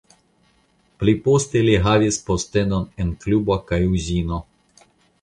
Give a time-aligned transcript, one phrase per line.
[1.03, 4.45] Pli poste li havis postenon en klubo kaj uzino.